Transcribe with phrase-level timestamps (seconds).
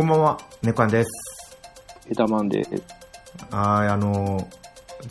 [0.00, 1.10] こんばんは、猫やんです。
[2.10, 2.66] エタマンで、
[3.50, 4.46] あーあのー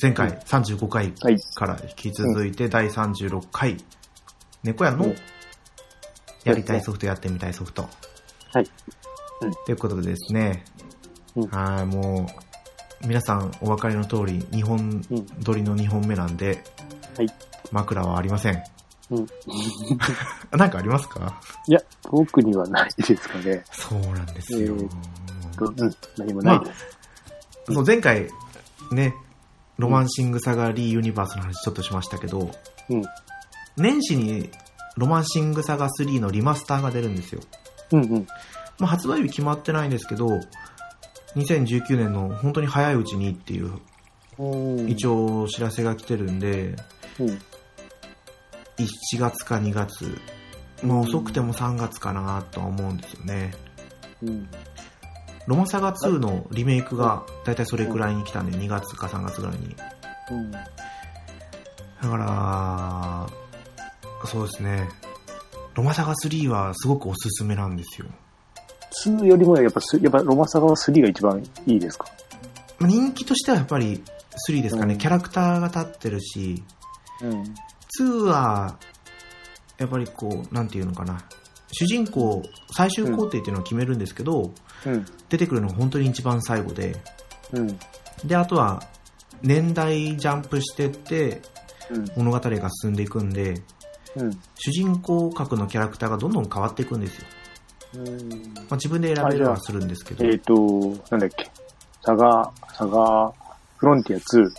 [0.01, 1.37] 前回うん35回はい。
[1.53, 3.77] から引き続いて第36回、
[4.63, 5.15] 猫やんのうん
[6.43, 7.87] やりたいソフトやってみたいソフト。
[8.51, 8.65] はい。
[9.41, 10.65] うんということでですね、
[11.35, 12.27] うんはい、も
[13.03, 15.25] う、皆さんお分かりの通り、2本うん。
[15.43, 16.63] 撮りの2本目なんで、
[17.15, 17.27] はい。
[17.71, 18.63] 枕はありません。
[19.11, 19.27] うん。
[20.57, 21.41] なんかありますか？
[21.67, 23.63] いや、僕にはないですかね。
[23.71, 24.73] そうなんですよ。
[24.73, 24.89] うんうん。
[26.17, 26.99] 何もないです。
[27.71, 28.27] そう前回、
[28.91, 29.13] ね、
[29.77, 32.51] ロマンシングサガリーユニバースの話ちょっとしましたけど、
[32.89, 33.03] うん。
[33.77, 34.49] 年始に
[34.97, 37.41] ロマンシングサガ3のリマスターが出るんですよ。
[37.91, 38.27] うんうん。
[38.79, 40.27] まあ、発売日決まってないんですけど、
[41.35, 43.73] 2019年の本当に早いうちにっていう、
[44.37, 44.89] うん。
[44.89, 46.75] 一応お知らせが来てるんで、
[47.19, 47.41] うん。
[48.83, 50.19] 1月か2月、
[50.83, 53.53] まあ遅くても3月かなとは思うんですよね。
[54.21, 54.49] うん。
[55.47, 59.75] ロマサガ2のリメイクがだいたいそれくらいに来たんで、2月か3月ぐらいに。
[60.31, 60.51] うん。
[60.51, 60.59] だ
[62.01, 63.27] から、
[64.27, 64.87] そうですね。
[65.73, 68.07] ロマサガ3はすごくおすすめなんですよ。
[69.05, 72.05] 2よりもやっぱす、やっぱロマサガは3が一番いいですか？
[72.79, 74.03] まあ人気としてはやっぱり
[74.49, 74.93] 3ですかね。
[74.93, 76.63] うんキャラクターが立ってるし、
[77.21, 77.43] うん。
[77.97, 78.77] 2は、
[79.77, 81.21] やっぱりこう、なんていうのかな。
[81.71, 82.43] 主人公、
[82.75, 84.51] 最終工程っていうのを決めるんですけど、
[84.85, 85.05] うん。
[85.29, 86.95] 出てくるのが本当に一番最後で、
[87.53, 87.79] うん。
[88.25, 88.83] で、あとは、
[89.41, 91.41] 年代ジャンプしてって、
[91.89, 92.05] うん。
[92.17, 93.61] 物語が進んでいくんで、
[94.15, 94.31] うん。
[94.55, 97.27] 主人公格のキャラクターがどんどん変わっていくんですよ。
[97.95, 98.29] うん。
[98.55, 100.25] まあ、自分で選べるはするんですけど。
[100.25, 100.53] えっ、と、
[101.11, 101.49] なんだっけ。
[102.03, 103.31] サガ、サガ、
[103.77, 104.49] フロンティア2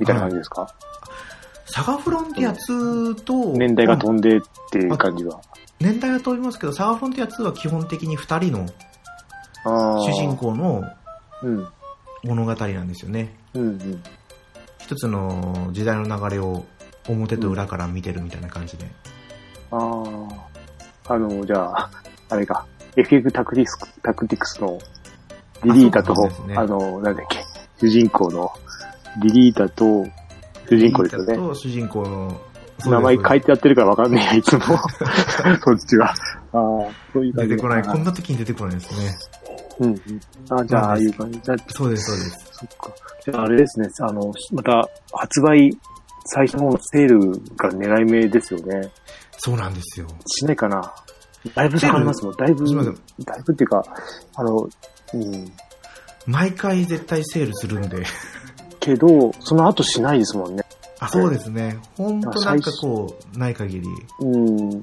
[0.00, 0.74] みたいな感じですか、
[1.70, 5.40] サガフロンティア2と、年代が飛んでっていう感じは。
[5.80, 8.66] 年代は飛びますけど、サガフロンティア2は基本的に2人の。
[10.04, 10.36] 主人。
[10.36, 10.82] 公の
[11.42, 11.68] うん。
[12.24, 13.36] 物語なんですよね。
[13.54, 14.02] うんうん。
[14.78, 16.64] 一つの時代の流れを
[17.08, 18.86] 表と裏から見てるみたいな感じで。
[19.70, 21.14] ああ。
[21.14, 21.90] あの、じゃあ、
[22.30, 22.66] あれか、
[22.96, 24.78] FF タクティスタクティクスの
[25.64, 27.44] ディリータと、あねあの、なんだっけ、
[27.80, 28.50] 主人公の
[29.22, 30.06] ディリータと
[30.68, 31.34] 主人公ですよね。
[31.36, 32.40] と主人公の、
[32.86, 34.60] 名前書いててやってるからわかんないや、いつも。
[35.64, 36.10] そっちは。
[36.10, 36.14] ああ、
[37.12, 37.82] そういう出てこない。
[37.82, 38.04] こんな。
[38.04, 39.16] な時に出てこないですね。
[39.80, 40.58] うんうん。
[40.60, 41.40] あじゃあ、ああいう感じ。
[41.68, 42.48] そうです、そうです。
[42.52, 42.90] そっか。
[43.24, 45.76] じゃあ、あれですね、あの、また、発売、
[46.26, 48.90] 最初のセールが狙い目ですよね。
[49.38, 50.06] そうなんですよ。
[50.26, 50.92] しないかな。
[51.54, 52.36] だいぶ下がりますもん。
[52.36, 53.82] だいぶ、だいぶっていうか、
[54.34, 54.68] あの、
[55.14, 55.52] うん。
[56.26, 58.04] 毎回絶対セールするんで。
[58.80, 60.64] けど、その後しないですもんね。
[61.00, 61.78] あ、そうですね。
[61.96, 63.88] ほんとなんかこう、ない限り。
[64.20, 64.36] う
[64.76, 64.82] ん。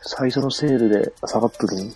[0.00, 1.94] 最初のセールで下がった時に、ち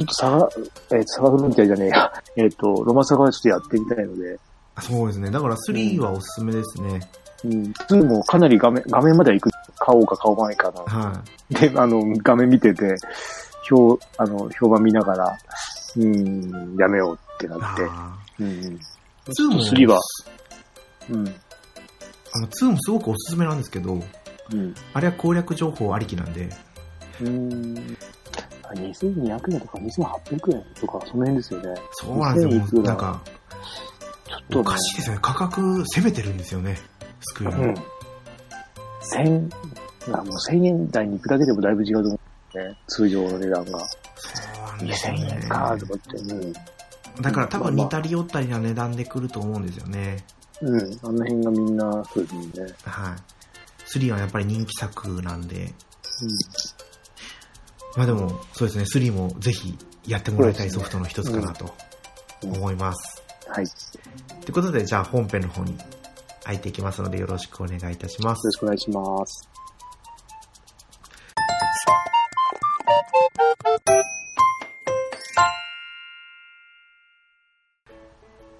[0.00, 0.48] ょっと下が、
[0.92, 2.12] えっ、と、下がるみたいじゃねえや。
[2.36, 4.38] えっ、と、ロマサガはちょっとやってみたいので、
[4.74, 5.30] あそうですね。
[5.30, 7.00] だから3はおすすめですね。
[7.44, 7.52] うん。
[7.88, 9.50] 2もかなり画面、画面までは行く。
[9.78, 10.80] 買おうか買おうまいかな。
[10.82, 12.94] はで、あの、画面見てて、
[13.68, 15.38] 評、あの、評判見ながら、
[15.96, 17.48] うん、やめようってい。
[17.48, 17.82] なって。
[17.88, 18.80] あうん。
[19.28, 20.00] 2も、3は、
[21.10, 21.28] うん。
[22.32, 24.00] あの、2もすごくおすすめなんですけど、
[24.52, 24.74] うん。
[24.92, 26.48] あれは攻略情報ありきなんで、
[27.20, 27.96] うん。
[28.74, 31.74] 2200円とか2800円とか、その辺ですよね。
[31.92, 32.50] そうなんですよ。
[32.50, 33.22] 2000いもくらうなんか、
[34.28, 35.20] ちょっと、おかしいですよね。
[35.22, 36.78] 価格攻めてるんですよね。
[37.20, 37.50] スクエア。
[37.50, 37.74] うん。
[39.00, 39.50] 千、
[40.12, 42.20] あもう1000円台に行くだけでもだいぶ違うと思
[42.54, 42.76] うね。
[42.88, 43.78] 通常の値段が。
[44.16, 45.48] そうなんですよ2000ね円。
[45.48, 46.52] かとかって、うん。
[47.20, 50.24] だから多分似たり寄ったりな値段で来ると思うんですよね。
[50.60, 50.80] うん。
[50.80, 52.42] あの辺がみんな、そうですね。
[52.84, 53.88] はい。
[53.88, 55.70] 3はやっぱり人気作なんで、うん。
[57.96, 61.74] まあでも、そうですね、3もぜひやってもらいたいソフトの一つかなと
[62.42, 63.22] うん思います。
[63.48, 63.66] はい。
[63.66, 63.70] よ
[64.42, 65.76] ということで、じゃあ本編の方に
[66.44, 68.52] 入っていきますのでよろしくお願いいたしますろ。
[68.52, 69.55] しくお願いします。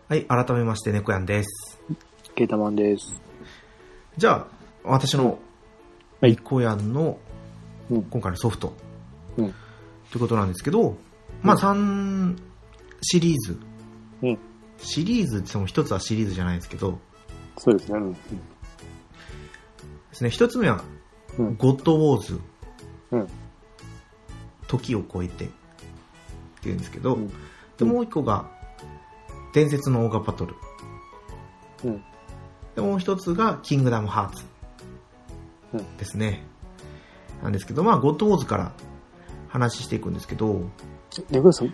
[0.08, 1.80] はい、改めまして、猫やんです。
[2.36, 3.20] ケータマンです。
[4.16, 4.46] じゃあ、
[4.84, 5.40] 私の
[6.20, 7.18] はい猫やんの
[7.90, 8.02] うん。
[8.04, 8.72] 今回のソフト、
[9.36, 9.46] うん。
[9.46, 9.54] とい
[10.14, 10.96] うことなんですけど、
[11.42, 12.36] まあ3
[13.02, 13.58] シリーズ。
[14.22, 14.38] うん。
[14.78, 17.00] シリーズって言っても一つはシリーズじゃないですけど、
[17.58, 17.98] そうですね。
[17.98, 18.12] うん。
[18.12, 18.18] で
[20.12, 20.84] すね、一つ目は、
[21.36, 21.56] うん。
[21.56, 22.40] ゴッドウォーズ、
[23.10, 23.28] うん。
[24.68, 25.48] 時を超えてっ
[26.62, 27.32] ていうんですけど、うん
[27.76, 28.48] でもう一個が、
[29.56, 30.54] 伝説のオーガバトル。
[31.84, 32.04] うん。
[32.74, 34.44] で、もう一つが、キングダムハーツ
[35.72, 36.44] うんですね。
[37.42, 38.72] なんですけど、まあ、ゴッドウォーズから
[39.48, 40.60] 話していくんですけど、
[41.30, 41.72] 猫さん、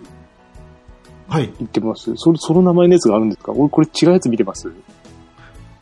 [1.26, 1.52] はい。
[1.58, 2.12] 言ってます？
[2.17, 3.50] それ、その名前のやつがあるんですか？
[3.50, 4.73] 俺これ違うやつ見てます？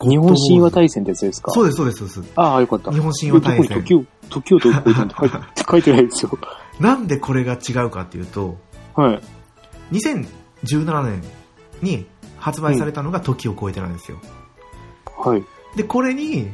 [0.00, 1.50] 日本神話大戦ってやつですか？
[1.52, 2.32] そうです、そうです、そうです。
[2.36, 2.90] ああ、よかった。
[2.92, 5.36] 日本神話大戦時を、時をと超えたんて書いて
[5.70, 6.30] 書いてないですよ。
[6.80, 8.56] なんでこれが違うかっていうと、
[8.94, 9.20] はい。
[9.92, 11.22] 2017年
[11.82, 12.06] に
[12.38, 14.18] 発売されたのが時を超えてなんですよ。
[15.18, 15.44] はい。
[15.76, 16.52] で、これに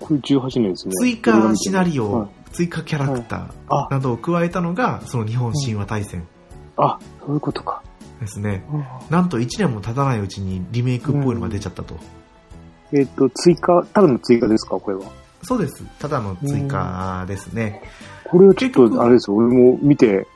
[0.00, 0.94] これ18年ですね。
[1.00, 6.26] 追加シナリオ、はい追加キャラクタあー、などを加えたのが、その日本神話大戦
[6.76, 7.82] あ、そういうことか。
[8.20, 8.64] ですね。
[9.10, 11.96] なんと1年も経たないうちにリメイクっぽいのが出ちゃったと。
[12.92, 14.80] えっ、と、追加、ただの追加ですか？
[14.80, 15.04] これは。
[15.42, 15.84] そうです。
[16.00, 17.82] ただの追加ですね。
[18.24, 19.36] これはちょっと、あれですよ。
[19.36, 20.26] 俺も見て、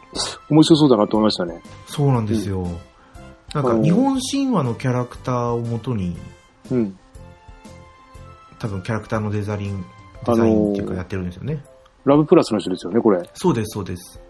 [0.50, 1.60] 面白そうだなと思いましたね。
[1.86, 2.68] そうなんですよ。
[3.54, 6.16] なんか日本神話のキャラクターをもとに、
[6.70, 6.98] うん。
[8.58, 9.84] 多分キャラクターのデザイン、
[10.26, 11.62] デザインっていうかやってるんですよね。
[12.04, 13.28] ラブプラスの人ですよね、これ。
[13.34, 14.20] そうです、そうです。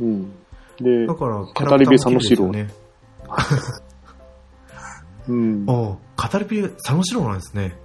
[0.00, 0.32] うん。
[0.80, 2.70] でだ、から、キャ語り部ラクターも綺麗ですよね。
[5.28, 5.62] うん。
[5.62, 5.66] っ
[6.16, 7.76] ああ、語り部佐野史郎なんですね。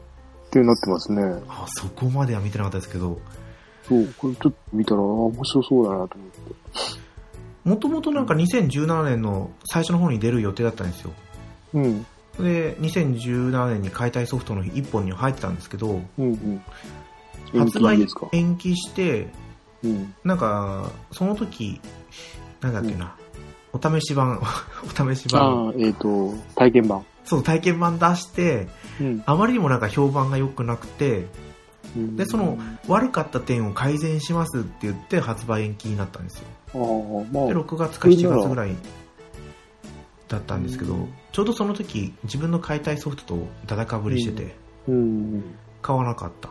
[0.52, 1.22] てなってますね。
[1.48, 3.20] あそこまでは見てなかったですけど、
[3.88, 6.52] そう、これちょっと見たら、あ面白そうだなと思って。
[7.64, 11.12] もともとなんか2017年の最初の方に出る予定だったんですよ。
[11.74, 12.06] うん。
[12.40, 16.26] で、2017年に解体ソフトの1本に入ってたんですけど、うん
[17.54, 17.60] うん。
[17.60, 18.30] 発売ですか？
[18.32, 19.28] 延期して、
[19.84, 20.14] うん。
[20.24, 21.80] なんか、その時、
[22.62, 23.16] なんだっけな、
[23.74, 24.42] お試し版、
[24.86, 27.06] お試し版、ああ、えっ、と、体験版。
[27.26, 28.68] そう、体験版出して、
[29.00, 29.24] うん。
[29.26, 31.28] あまりにもなんか評判が良くなくて、
[31.96, 36.48] で、その、悪かった点を改善しますって言って発売延期になったんですよ。
[36.74, 36.80] ああ、
[37.32, 38.76] まで、あ、6月か7月ぐらい
[40.28, 44.56] だったんですけど、ちょうどその時、自分の解体ソフトとダダかぶりしてて、
[44.88, 45.44] うん。
[45.82, 46.50] 買わなかった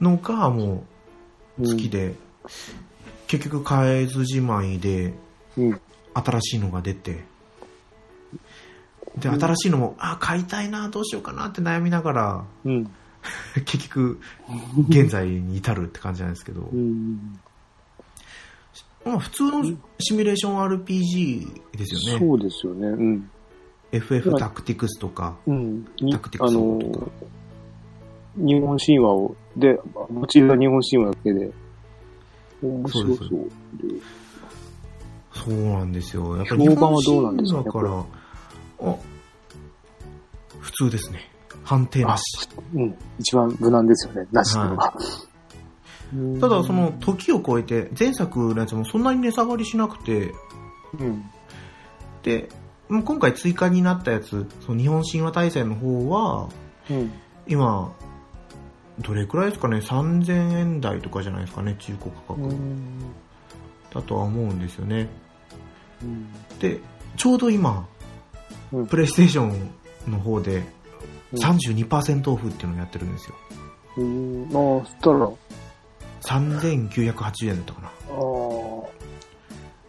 [0.00, 0.84] のがも
[1.58, 2.14] う好きで、
[3.26, 5.14] 結局買えずじまいで
[5.56, 5.80] うん。
[6.14, 7.24] 新しいのが出て、
[9.18, 12.90] で、うん新しいのも、あ、買いたいな、どうしようかなって悩みながら、うん。
[13.64, 14.20] 結局、
[14.88, 17.40] 現在に至るって感じなんですけどう、ん。
[19.04, 19.64] まあ普通の
[19.98, 22.26] シミュレーション RPG ですよね。
[22.26, 22.86] そうですよね。
[22.88, 23.30] うん。
[23.92, 25.86] FF タクティクスとか、うん。
[26.00, 26.54] にタクティクス
[26.92, 27.06] とか、
[28.36, 29.78] 日本神話を、で、
[30.10, 31.50] モチーフは日本神話だけで、
[32.62, 33.28] 面白そう。
[33.28, 33.50] そう
[35.32, 36.36] そうなんですよ。
[36.36, 37.58] やっぱ評判はどうなんですか？
[37.58, 38.06] ね日本神話だか
[38.82, 38.96] ら、あ、
[40.60, 41.20] 普通ですね。
[41.62, 42.22] 判定なし。
[42.74, 42.94] うん。
[43.18, 44.26] 一番無難ですよね。
[44.32, 44.94] なしのが。
[44.96, 45.33] うん
[46.40, 50.32] ただ、その、時を超えて、前作のやつもそんなに値下がりしなくて、
[50.98, 51.24] うん。
[52.22, 52.48] で、
[52.88, 56.48] 今回追加になったやつ、その日本神話大戦の方は、
[56.90, 57.12] うん。
[57.46, 57.92] 今、
[59.00, 62.54] どれくらいですかね ?3000 円台とかじゃないですかね、中古価格。
[63.92, 65.08] だとは思うんですよね。
[66.02, 66.58] うん。
[66.58, 66.80] で、
[67.16, 67.86] ちょうど今、
[68.72, 69.70] うんプレイステーション
[70.10, 70.64] の方で
[71.32, 73.34] うん32%オフっていうのをやってるんですよ。
[73.96, 74.44] うん。
[74.46, 75.30] ああ、そしたら、
[76.26, 77.90] 3980円だったかな。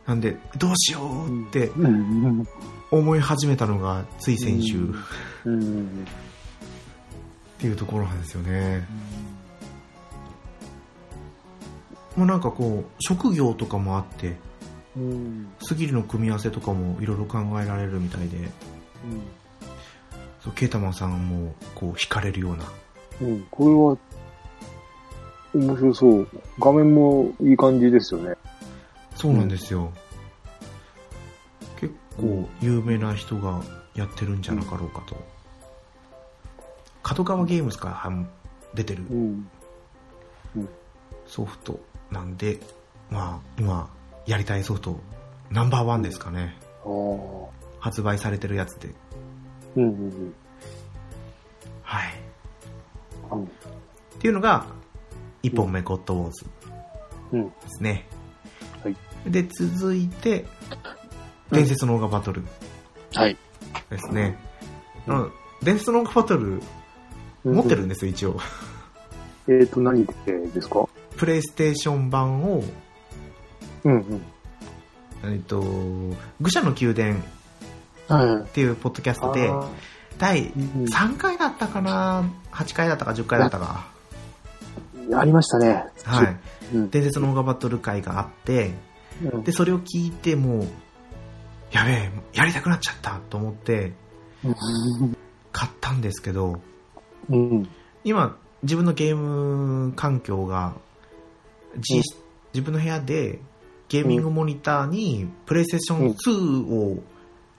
[0.08, 1.72] なんで、どうしようって。
[2.92, 4.92] 思い始めたのが、つい先週っ。
[7.58, 8.88] ていうところなんですよね。
[12.16, 14.36] もうなんかこう、職業とかもあって、
[14.96, 15.48] うん。
[15.62, 18.38] スキルの組み合わせとかもいろいろ考えられるみたいで、
[20.42, 22.66] そうケータマンさんもこう惹かれるような。
[23.22, 23.48] うん。
[23.50, 23.98] これは、
[25.56, 26.28] 面白そう。
[26.60, 28.36] 画面もいい感じですよね。
[29.16, 29.92] そうなんですよ。
[31.80, 33.62] 結構有名な人が
[33.96, 35.16] やってるんじゃなかろうかと。
[37.04, 38.26] 角川ゲームズからは
[38.74, 39.50] 出てるうん。
[41.26, 41.80] ソフト
[42.12, 42.60] なんで、
[43.10, 43.90] まあ今
[44.26, 45.00] やりたいソフト
[45.50, 46.58] ナンバーワンですかね。
[47.80, 48.90] 発売されてるやつで。
[49.78, 50.34] うんうん
[51.84, 52.14] はい。
[53.32, 53.44] うん。
[53.44, 53.48] っ
[54.20, 54.66] ていうのが、
[55.52, 56.46] 1本目、ゴッドウォーズ
[57.32, 57.50] うん。
[57.50, 58.08] ですね。
[58.84, 58.96] はい。
[59.28, 60.46] で、続いて、
[61.52, 62.44] 伝説のオーガバトル
[63.14, 63.38] はい。
[63.90, 64.38] ですね。
[65.64, 66.62] 伝説のオーガバトル
[67.44, 68.40] 持ってるんですよ、一応。
[69.48, 70.14] えっ、と、何で
[70.54, 70.88] ですか？
[71.18, 72.64] プレイステーション版を、
[73.84, 74.22] うんうん。
[75.34, 75.62] えっと、
[76.42, 77.20] 愚者の宮殿
[78.08, 78.42] はい。
[78.44, 79.52] っていうポッドキャストで、
[80.18, 83.86] 第うん3回だったかな ?8 回だったか10回だったか。
[85.14, 85.86] ありましたね。
[86.04, 86.38] はい。
[86.74, 86.90] うん。
[86.90, 88.74] 伝説のオーガバトル会があって、
[89.24, 90.68] うんで、それを聞いてもう、
[91.72, 93.94] やべえ、やりたくなっちゃったと思って、
[95.52, 96.62] 買ったんですけど、
[97.30, 97.70] うん。
[98.04, 100.76] 今、自分のゲーム環境が、
[101.80, 102.02] じ
[102.54, 103.40] 自分の部屋で
[103.90, 107.04] ゲーミングモニターに、プレイステーション2を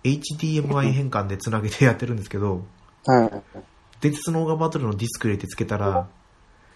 [0.04, 2.62] HDMI 変換でつなげてやってるんですけど、
[3.04, 3.60] はい。
[4.00, 6.08] 伝説のオーガバトルのディスク入れてつけたら、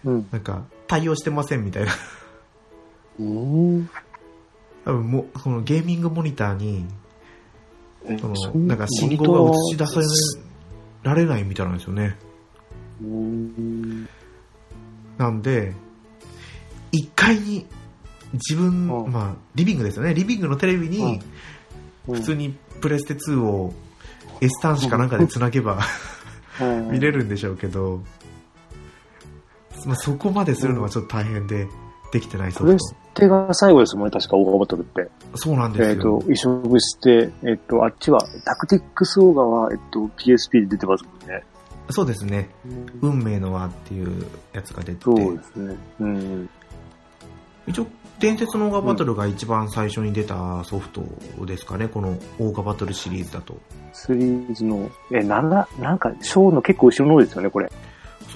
[0.05, 0.27] うん。
[0.31, 1.91] なんか、対応してませんみたいな。
[3.19, 3.89] うん。
[4.85, 6.85] 多分もう、そのゲーミングモニターに、
[8.05, 10.01] えそのなんか信号が映し出さ
[11.03, 12.15] られないみたいなんですよね。
[13.01, 14.07] うん。
[15.17, 15.73] なんで、
[16.93, 17.65] 1階に、
[18.33, 20.13] 自分、うんまあ、リビングですよね。
[20.13, 21.19] リビングのテレビに、うん
[22.05, 23.73] 普通にプレステ2を
[24.41, 25.79] S 端子かなんかでつなげば
[26.59, 28.01] うん 見れるんでしょうけど、
[29.85, 31.67] まあ、そこまでするのはちょっと大変で
[32.11, 35.09] できてないソフプレステが最後ですもんね、確かオーガバトルって。
[35.31, 35.37] ト。
[35.37, 36.19] そうなんですえっ、よ。
[36.19, 41.43] と、移植して、えっ、と、あっちは、タクティックスオーガは、えっ、と、PSP で出てますもんね。
[41.89, 42.49] そうですね。
[43.01, 45.75] 運命の輪っていうやつが出てそうて、ですね。
[45.99, 46.49] うん。
[47.67, 47.87] 一応、
[48.19, 51.03] 伝説のオーガバトルが一番最初に出たソフト
[51.45, 53.57] ですかね、このオーガバトルシリーズだと。
[53.93, 57.71] シリーズの、え、7、なんか、章の結構後ろの方ですよね、これ。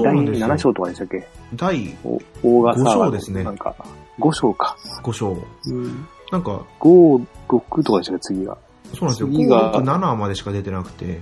[0.04, 0.58] 第そうなんですよ7。
[0.58, 1.28] 章とかでしたっけ？
[1.56, 3.76] 第おオーガサーガ五章ですねなんか、
[4.20, 4.76] 5章か。
[5.04, 5.38] 5章。
[5.68, 6.08] うん。
[6.32, 8.58] なんか、5、6とかでしたっけ、次が。
[8.94, 9.28] そうなんですよ。
[9.28, 11.22] 次が5、6、7までしか出てなくて、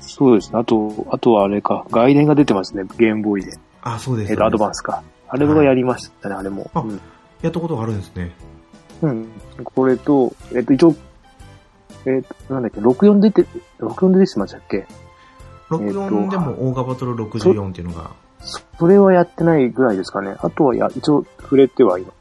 [0.00, 0.58] そうですね。
[0.58, 3.52] あと、あとはあれか、外伝が出てますね、ゲームボーイで。
[3.80, 4.32] あ、そうです。
[4.32, 5.02] えっ、と、アドバンスか。
[5.28, 6.70] あれはやりましたね、あれも。
[6.74, 7.00] あうん
[7.40, 8.32] やったことがあるんですね。
[9.00, 9.26] うん。
[9.64, 10.94] これと、えっ、と、一応、
[12.04, 13.46] えっ、と、なんだっけ、64出て、
[13.78, 14.86] 64出てましたっけ？
[15.70, 18.10] 64でもオーガバトル64っていうのが、
[18.78, 20.34] それはやってないぐらいですかね。
[20.40, 22.20] あとはや、一応触れてはいます。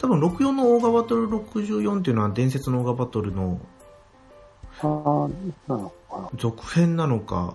[0.00, 3.60] 多分64のオーガバトル64っていうのは伝説のオーガバトルの
[4.82, 5.28] ああ、
[5.68, 6.30] なのかな。
[6.36, 7.54] 続編なのか、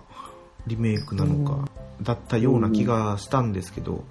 [0.66, 1.68] リメイクなのか、
[2.02, 4.04] だったような気がしたんですけど、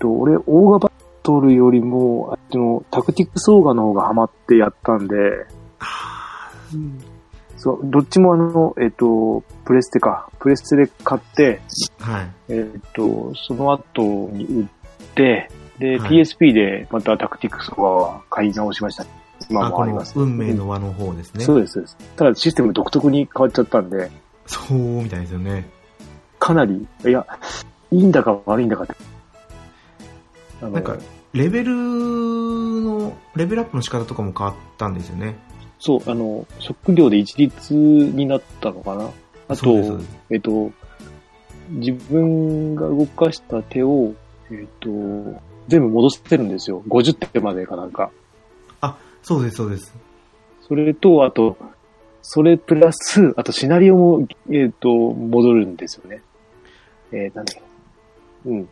[0.00, 5.14] と、俺、オーガバトルよりも、あの、タクティックスオーガの方がハマってやったんで、
[7.60, 10.30] そう、どっちもあの、えっ、と、プレステか。
[10.38, 11.60] プレステで買って、
[11.98, 12.30] はい。
[12.48, 14.02] えっ、と、その後
[14.32, 14.66] に売っ
[15.14, 19.04] て、で、はい PSP でまたタクティックスは買い直しました。
[19.50, 20.18] 今もあります。
[20.18, 21.44] 運命の輪の方ですね。
[21.44, 21.96] そうです、そうです。
[22.16, 24.10] ただシステム独特に変わっちゃったんで、
[24.46, 25.68] そうみたいですよね。
[26.38, 27.26] かなり、いや、
[27.90, 28.94] いいんだか悪いんだかって。
[30.62, 30.96] なんか、
[31.34, 35.36] レベルの、レベルアップの仕方とかも変わったんですよね。
[35.80, 39.10] そう、あの、食料で一律になったのかな？
[39.48, 39.98] あと
[40.30, 40.70] えっと、
[41.70, 44.14] 自分が動かした手を、
[44.50, 44.88] えっと、
[45.66, 46.82] 全部戻せるんですよ。
[46.86, 48.12] 50手までかなんか。
[49.22, 49.94] そうです、そうです。
[50.66, 51.56] それと、あと、
[52.22, 56.22] それプラス、あとシナリオも、えっと、戻るんですよね。
[57.12, 57.62] えー、なんだっけ
[58.46, 58.68] うん。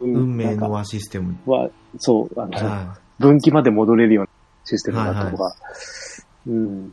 [0.00, 1.36] 運命のなんか輪システム。
[1.46, 4.30] は、そう、あの、は分岐まで戻れるような
[4.64, 5.54] システムだったとか。
[6.46, 6.92] うん。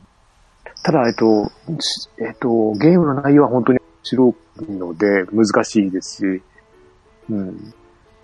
[0.84, 1.46] ただ、えっと、
[1.80, 4.36] しえっと、ゲームの内容は本当に面白
[4.68, 6.44] いので難しいですし、
[7.30, 7.74] うん。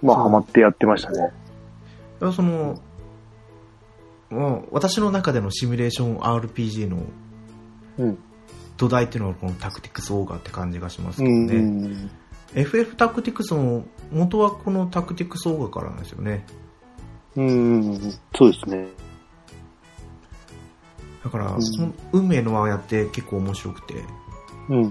[0.02, 1.32] まあ、そうハマってやってましたね。
[2.22, 2.34] い。
[2.34, 2.80] その、
[4.30, 7.04] もう私の中でのシミュレーション RPG の
[7.98, 8.18] うん。
[8.78, 11.60] 土台っていうのはこのタクティクスオーガって感じがしますうけどね。
[11.62, 12.12] ん。
[12.56, 16.46] FF タクティクスも元はこのタクティクスオーガからなんですよね。
[17.36, 18.00] うん。
[18.36, 18.88] そうですね。
[21.26, 21.64] だから、うん。
[21.64, 23.96] その運命の輪をやって結構面白くて、
[24.70, 24.84] うん。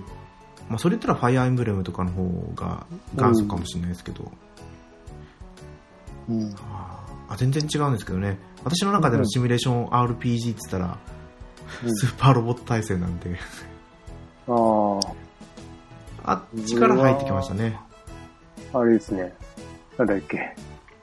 [0.69, 2.25] まあ、それ言ったらファイアーエンブレムとかの方
[2.57, 4.31] が元祖かもしれないですけど、
[6.29, 6.55] うん。
[6.57, 7.33] あー。
[7.33, 8.39] あ全然違うんですけどね。
[8.65, 10.99] 私の中でのシミュレーション RPG って言ったら、
[11.85, 11.97] うん。
[11.97, 13.39] スーパーロボット対戦なんで。
[14.49, 15.01] あ
[16.25, 17.79] あっちから入ってきましたね。
[18.73, 19.33] あ、あれですね。
[19.97, 20.57] なんだっけ。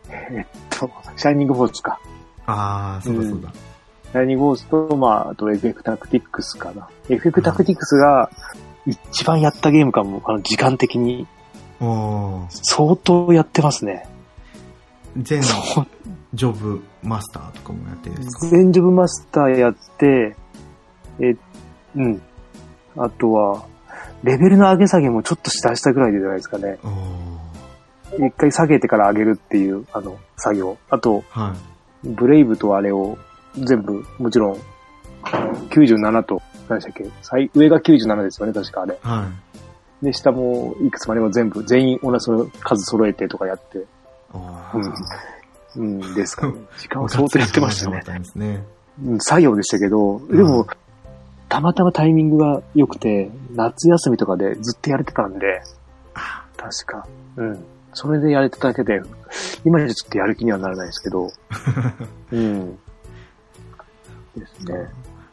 [0.10, 2.00] えっと、シャイニングフォースか。
[2.46, 6.90] ああそうだそうだ、シャイニングフォースと、まあ、あと FF タクティックスかな。
[7.10, 8.30] FF タクティックスが
[8.86, 11.28] 一番やったゲームかも、あの、時間的に
[11.80, 14.08] 相当やってますね。
[15.18, 15.42] 全。
[16.34, 20.36] ジョブマスターとかもやってるんですか全ジョブマスターやって、
[21.20, 21.36] え、
[21.96, 22.22] うん。
[22.98, 23.66] あとは、
[24.24, 26.80] レベルの上げ下げもちょっとしたしたぐらいでじゃないですかね。
[28.18, 30.78] 一回下げてから上げるっていう、あの、作業。
[30.90, 31.72] あと、はい
[32.04, 33.18] ブレイブとあれを
[33.56, 34.58] 全部、もちろん、
[35.24, 37.10] あの97と、何でしたっけ？
[37.22, 38.98] 最上が97ですよね、確かあれ。
[39.02, 39.52] はい
[40.06, 42.26] で、下もいくつまでも全部、全員同じ
[42.64, 43.86] 数揃えてとかやって、
[44.34, 44.92] おー
[45.76, 46.56] うん、うん、ですかね。
[46.80, 48.64] 時間を相当やってましたねたんですね
[49.04, 50.68] うん作業でしたけど、でも、うん
[51.50, 55.62] たまたまタイミングが良くて、夏休みとかでずっとやれてたんで、
[56.14, 57.06] あ確か。
[57.36, 57.66] うん。
[57.94, 59.02] それでやれただけで、
[59.66, 61.30] 今じゃちょっとやる気にはならないですけど、
[62.32, 62.80] うん。
[64.38, 64.90] ですね。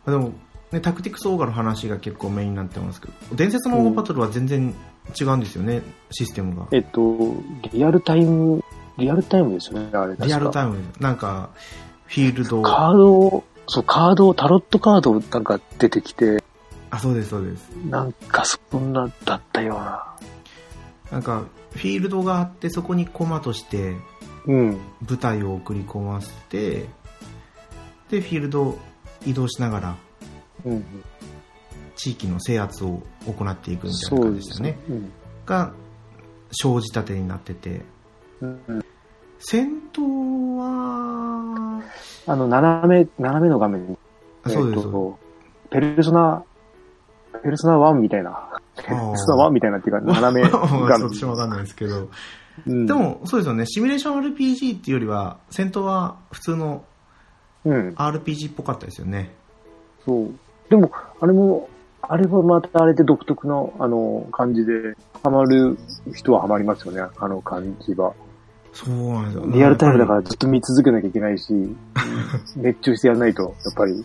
[0.07, 0.33] でも、
[0.73, 4.75] ね、タクティクスオーガの話が結構メインになってますけど、伝説のオーバトルは全然
[5.19, 6.67] 違うんですよね、システムが。
[6.73, 7.35] えっと、
[7.73, 8.63] リアルタイム、
[8.99, 10.17] リアルタイムですよね、あれ。
[10.17, 10.79] リアルタイム。
[11.01, 11.51] なんか、
[12.07, 16.43] フィールド、カードを、そう、カードを、タロットカードなんか出てきて、
[16.91, 17.71] あ、そうです、そうです。
[17.89, 20.15] なんかそんなだったような。
[21.11, 23.97] なんか、フィールドがあって、そこにコマとして
[24.47, 24.81] うん。
[25.03, 26.87] 部隊を送り込ませて、
[28.11, 28.79] で、フィールドを
[29.27, 29.97] 移動しながら、
[30.65, 30.85] うん。
[31.97, 34.79] 地域の制圧を行っていくみたいな感じでしたたね。。
[34.89, 35.13] うん
[35.49, 35.73] が、
[36.53, 37.81] 生じたてになってて、
[38.41, 38.85] うん。
[39.39, 41.83] 戦闘は、
[42.27, 43.99] あの、斜め、斜めの画面に、
[44.45, 45.19] あそうです、えっと
[45.71, 46.45] ペルソナ、
[47.43, 48.61] ペルソナ1みたいな。
[48.77, 51.11] ペルソナ1みたいなっていうか、斜め画面。
[51.11, 52.09] 私もわかんないですけど。
[52.67, 53.67] うんで、も、そうですよね。
[53.67, 56.85] シミュレーション RPG っていうよりは、戦闘は普通の
[57.69, 57.95] うん。
[57.97, 59.31] RPG っぽかったですよね。
[60.05, 60.31] そう。
[60.71, 61.69] でも、あれも、
[62.03, 65.77] あれはまたあれで独特の、あの、感じで、ハマる
[66.15, 68.13] 人はハマりますよね、あの感じが。
[68.73, 69.45] そうなんですよ。
[69.47, 71.77] リアルタイムだからずっと見続けなきゃいけないし、う ん
[72.57, 74.05] 熱中してやらないと、やっぱり。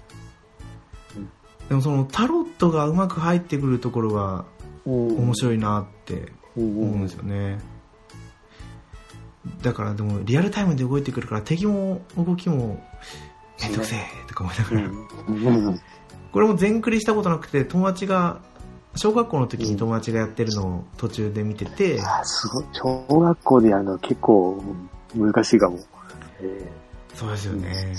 [1.70, 4.46] でもそのタロットがうまく入ってくるところが
[4.86, 7.60] うん面白いなってうん思うんですよね。
[9.62, 12.84] だからでもリアルタイムで動いてくるから敵も動きも
[13.62, 15.82] めんどくせえとか思いながうら、んうん。
[16.32, 18.42] これも全クリしたことなくて友達が
[18.96, 22.66] 小学校の時に友達がやってるのを途中で見てて、あすごい。
[22.74, 24.64] 小学校でやるのは結構
[25.16, 25.80] 難しいかも。
[26.42, 26.72] え
[27.16, 27.96] そうですよね。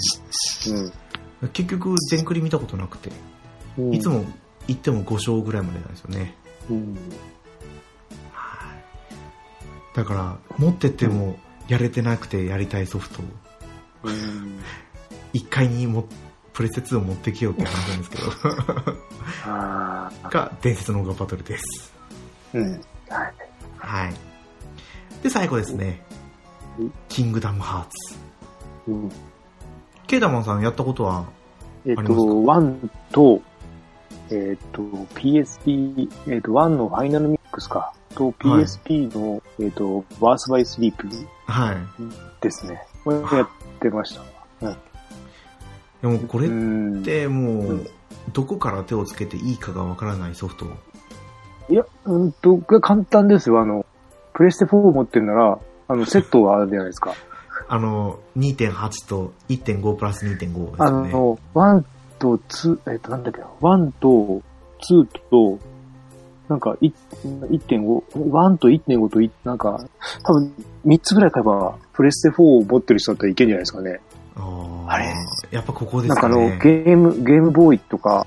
[1.42, 3.10] ー結局全クリ見たことなくて、
[3.76, 3.94] うん。
[3.94, 4.24] いつも
[4.68, 6.34] 行っても5勝ぐらいまでなんですよね。
[6.70, 6.98] うん。
[9.94, 13.24] だから持ってってもやれてなくてやりたいソフトを。
[14.04, 14.58] うん
[15.34, 16.06] 1階にも
[16.52, 18.22] プレステ2を持ってきようって話なんですけど。
[19.46, 21.92] あが伝説のオーガバトルです。
[22.54, 22.70] ーうん。
[23.08, 23.34] はい。
[23.78, 24.14] はい
[25.22, 26.02] で最後ですね。
[26.78, 26.92] うん。
[27.08, 28.18] キングダムハーツ。
[28.88, 29.10] うん。
[30.06, 31.24] ケイダマンさんやったことは
[31.86, 33.42] えっ、と、ありますか？1と、
[34.30, 34.82] えっ、と、
[35.14, 41.08] PSP、えっ、と、1のファイナルミックスか、と PSP の、えっ、と、バースバイスリープ
[41.46, 41.76] はい。
[42.40, 42.82] ですね。
[43.02, 43.48] これやっ
[43.80, 44.22] てました。
[46.04, 47.02] でもこれっうん。
[47.02, 47.86] てもううん
[48.32, 50.66] どこから手をつけていいかがわからないソフト
[51.68, 53.60] いや、うんと、が簡単ですよ。
[53.60, 53.84] あの、
[54.32, 57.12] プレステ4を持ってるなら、あの、 セットがあるじゃないですか。
[57.66, 61.84] あの2.8と1.5プラス2.5ですねの、1
[62.18, 64.42] と2、えっ、と、なんだっけな、1と
[64.88, 65.58] 2と、
[66.48, 69.80] なんか、い1.5、1と1.5とい、なんか、
[70.24, 70.52] 多分、
[70.86, 74.00] 3つぐらい買えば、プレステ4を持ってる人だったらいけるんじゃないですかね。
[74.36, 75.14] あれ？
[75.50, 78.26] やっぱここでなんかあの、すかねゲーム、ゲームボーイとか、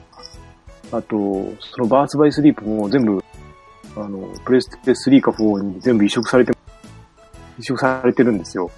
[0.91, 1.15] あと、
[1.59, 3.23] そのバースバイスリープも全部、
[3.95, 6.53] あの、プレステ3か4に全部移植されて、
[7.59, 8.71] 移植されてるんですよ。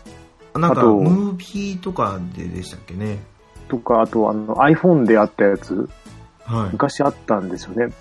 [0.56, 3.20] なんかあとムービーとかででしたっけね。
[3.68, 5.88] とか、あとあの iPhone であったやつ、
[6.46, 6.70] はい。
[6.72, 7.94] 昔あったんですよね。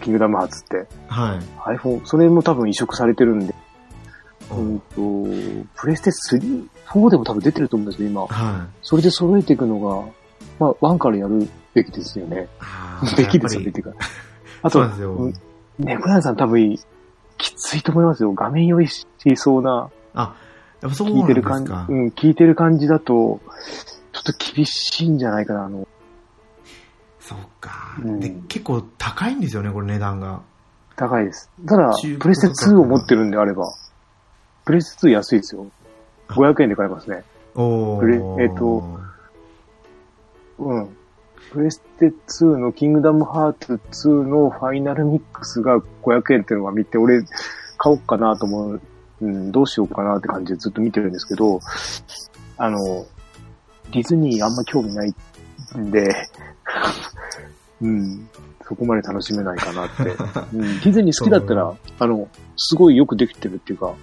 [0.00, 0.86] キングダムハーツって。
[1.08, 1.76] はい。
[1.76, 3.54] iPhone、それも多分移植されてるんで、
[4.50, 4.62] おう。
[4.62, 4.84] んと、
[5.76, 8.22] プレステ3、4でも多分出てると思うんですよ、今。
[8.26, 10.12] はいそれで揃えていくのが、
[10.58, 12.48] まあ、1からやるべきですよね。
[12.60, 13.92] あーべきですよね、やっっていうか。
[14.62, 15.34] あとそうなん、ですよ、うん
[15.78, 16.78] 猫屋さん多分、
[17.36, 18.32] きついと思いますよ。
[18.32, 20.36] 画面用意しそうな、あ
[20.80, 23.40] やっぱそう聞ないてる感じ、うん、聞いてる感じだと、
[24.12, 25.88] ちょっと厳しいんじゃないかな、あの、
[27.18, 30.42] そうか、うんで結構高いんですよねこれ値段が
[30.96, 31.50] 高いです。
[31.66, 33.74] ただプレステ2を持ってるんであれば、
[34.64, 35.66] プレステ2安いですよ。
[36.28, 37.24] 500円で買えますね。
[37.54, 38.02] お
[38.40, 38.82] えっと
[40.58, 40.96] うん。
[41.52, 47.22] プレステ2のキングダムハーツ2のファイナルミックスが500円っていうのが見て、俺
[47.76, 48.80] 買おうかなと思う、
[49.20, 51.60] うん、どうしようかなって感じでずっと見てるんですけど、
[52.56, 53.06] あの、
[53.92, 55.14] ディズニーあんま興味ない
[55.78, 56.28] んで、
[57.82, 58.28] うん、
[58.66, 60.02] そこまで楽しめないかなって。
[60.54, 63.94] うん、ディズニー好きだったら、 あの、すごいよくできてるっていうか、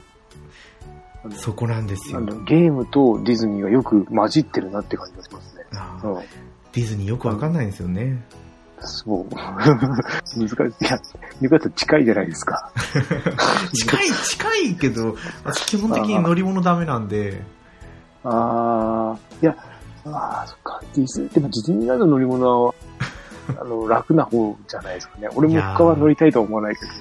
[1.30, 5.66] そこなんですよゲームとディズニーがよく混じってるなって感じがしますね。
[5.74, 6.24] あーうん
[6.74, 8.24] ディズニーよくわかんないんですよね、
[8.80, 9.26] そう。
[9.36, 10.86] 難しい。
[10.86, 11.00] いや、
[11.42, 12.72] よかったら近いじゃないですか。
[13.74, 17.42] 近い近いけど私基本的に乗り物ダメなんで
[18.24, 19.56] ああ、いや、
[20.06, 20.82] ああ、そっか。
[20.96, 22.74] ディズでもディズニーランドの乗り物は、
[23.60, 25.28] あの、楽な方じゃないですかね。
[25.36, 26.92] 俺も他は乗りたいとは思わないけど。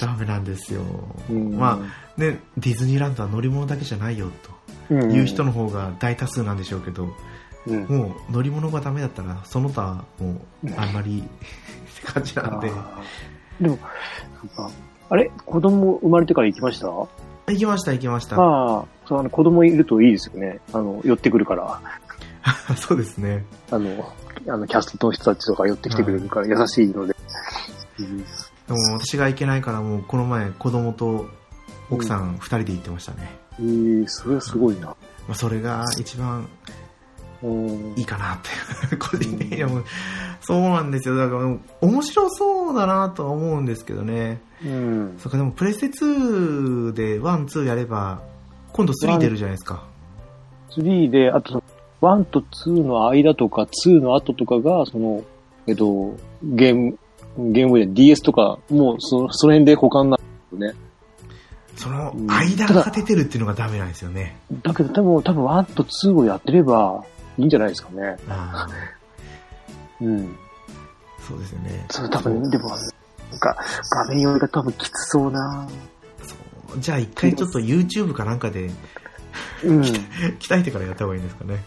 [0.00, 0.82] ダメなんですよ。
[1.30, 1.78] うんま
[2.16, 7.08] あ、ね、ディズニーランドは乗り物だけじゃないよとうんいう人の方が大多数なんでしょうけど、
[7.66, 12.68] うんもう乗り物がダメだったら、その他もうあんまりって感じなんで。
[12.68, 12.80] でも、
[13.60, 14.70] なんか、
[15.10, 15.30] あれ？
[15.44, 16.86] 子供生まれてから行きました？
[16.86, 17.08] 行
[17.58, 18.36] きました、行きました。
[18.36, 20.60] ああ、そう、あの、子供いるといいですよね。
[20.72, 21.80] あの、寄ってくるから。
[22.76, 23.44] そうですね。
[23.70, 23.90] あの、
[24.46, 27.14] あの、キャストの人たちとか寄ってきてくれるから優しいので。
[27.98, 28.24] うん
[28.68, 31.26] でも私が行けないから、もうこの前子供と
[31.90, 33.30] 奥さん二人で行ってましたね。
[33.58, 34.88] えー、それはすごいな。
[34.88, 34.96] ま
[35.30, 36.46] あ、それが一番
[37.42, 38.38] うんいいかなっ
[38.90, 39.84] て、 個人的にはもう、
[40.40, 41.16] そうなんですよ。
[41.16, 44.40] だから、面白そうだなとは思うんですけどね。
[44.64, 45.14] うん。
[45.18, 48.20] そっか、でもプレステ2で1、2やれば、
[48.72, 49.84] 今度3出るじゃないですか。
[50.70, 51.62] 3で、あと
[52.00, 55.24] 1と2の間とか、2の後とかが、その、
[55.66, 56.98] えっと、ゲーム、
[57.52, 60.74] ゲームで DS とか、もうそ、その辺で保管なんですよね。
[61.76, 64.36] そのうん間が出てるっていうのがダメなんですよね。
[64.62, 67.04] だけど多分、多分1と2をやってれば
[67.38, 68.16] いいんじゃないですかね。
[68.28, 68.66] あ
[70.00, 70.16] うん。
[70.16, 70.28] ー
[71.20, 71.86] そうですよね。
[71.90, 72.78] それ多分、でも、なん
[73.38, 73.56] か、
[73.90, 75.68] 画面読みが多分きつそうな
[76.22, 76.34] そ
[76.74, 78.70] うじゃあ一回ちょっと YouTube かなんかで
[79.64, 79.80] うん。
[80.40, 81.62] 鍛えてからやった方がいいんですかね。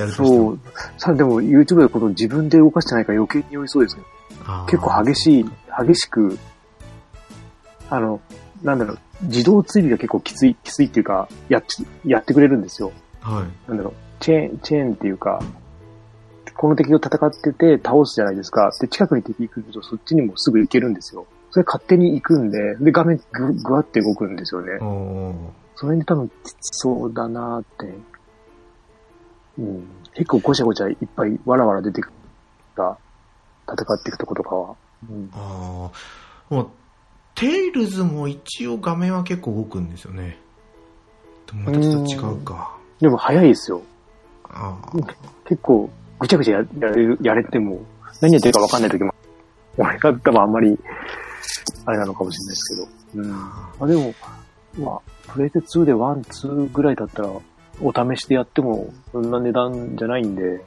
[0.00, 0.60] やるとしてもそう。
[0.98, 4.06] さ、でも YouTube でこの自分で動かしてないから余計に酔いそうですけど、
[4.66, 5.44] 結構激しい、
[5.86, 6.38] 激しく、
[7.88, 8.20] あの、
[8.62, 12.92] なんだろう、自動追尾が結構きつい、きついっていうか、やっち、やってくれるんですよ。
[13.20, 13.68] はい。
[13.68, 15.42] なんだろう、チェーン、チェーンっていうか、
[16.56, 18.70] この敵と戦ってて倒すじゃないですか。
[18.80, 21.26] で、近くに敵行くとそっちにもすぐ行けるんですよ。
[21.50, 24.78] それ勝手に行くんで、で、画面ぐ、ぐわって動くんですよね。
[25.74, 27.94] それに多分きつそうだなーって。
[29.60, 29.88] うん。
[30.14, 32.12] 結構ごちゃごちゃいっぱいわらわら出てくる
[32.76, 32.96] が、
[33.68, 34.74] 戦っていくとことかは。
[35.08, 35.30] うん。
[35.32, 35.90] あ
[36.50, 36.54] あ。
[36.54, 36.68] もう、
[37.34, 40.38] テイルズも一応画面は結構動くんですよね。
[41.46, 42.76] でもまたちょっと違うか。
[43.00, 43.82] でも早いですよ。
[44.44, 44.92] ああ。
[45.44, 47.80] 結構ぐちゃぐちゃややれる、やれても、
[48.20, 49.14] 何やってるかわかんない時も、
[49.78, 50.78] 俺が多分あんまり、
[51.86, 53.22] あれなのかもしれないですけど。
[53.22, 53.30] うん。
[53.32, 54.14] まあでも、
[54.78, 57.30] まあ、プレイテ2で1、2ぐらいだったら、
[57.82, 60.60] お試しでやっても、そんな値段じゃないんで、うん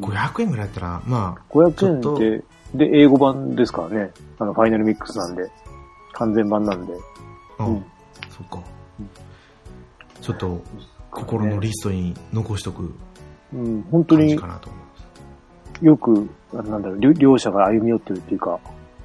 [0.00, 2.18] 500円ぐらいだったら、ま500円っ
[2.74, 4.10] で、で、英語版ですからね。
[4.38, 5.50] あの、ファイナルミックスなんで。
[6.14, 6.94] 完全版なんで。
[7.58, 7.84] あ、あうん
[8.30, 8.62] そっか
[8.98, 9.08] うん。
[10.22, 10.62] ちょっと、
[11.10, 12.94] 心のリストに残しとく
[13.52, 14.86] うん、本当に感じかなと思いま
[15.78, 15.84] す。
[15.84, 18.58] よく、なんだろう、両両者が歩み寄ってるっていうか、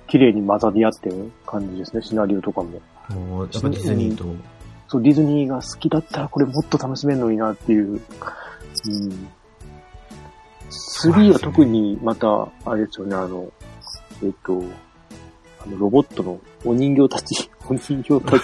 [0.08, 2.80] 綺麗に混ざり合ってる感じですね、シナリオとかも。
[3.10, 4.24] もう、やっぱディズニーと、
[4.88, 7.94] そう、ディズニーが好きだったらこれもっと楽しめるのになっていう。
[7.94, 8.00] うん。
[10.70, 13.52] 3は特にまた、あれですよね、あの、
[14.24, 14.64] えっと、
[15.66, 18.44] あの、ロボットのお人形たち、 お人形たち。